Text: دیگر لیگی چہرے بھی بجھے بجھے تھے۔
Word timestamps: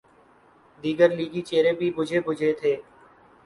دیگر 0.83 1.09
لیگی 1.17 1.41
چہرے 1.41 1.73
بھی 1.79 1.91
بجھے 1.97 2.19
بجھے 2.27 2.51
تھے۔ 2.59 2.75